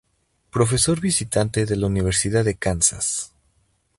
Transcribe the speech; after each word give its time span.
Profesor 0.49 0.99
visitante 0.99 1.67
de 1.67 1.75
la 1.77 1.85
Universidad 1.85 2.43
de 2.43 2.55
Kansas. 2.55 3.33